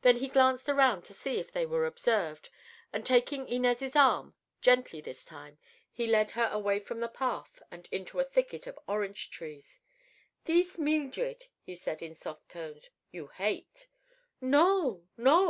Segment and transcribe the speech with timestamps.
[0.00, 2.48] Then he glanced around to see if they were observed
[2.90, 8.24] and taking Inez' arm—gently, this time—he led her away from the path and into a
[8.24, 9.80] thicket of orange trees.
[10.46, 13.88] "Thees Meeldred," he said in soft tones, "you hate."
[14.40, 15.46] "No, no!